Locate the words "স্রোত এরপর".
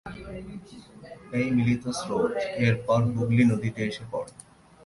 1.99-2.99